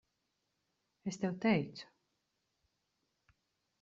Es 1.11 1.19
tev 1.25 1.37
teicu. 1.45 1.85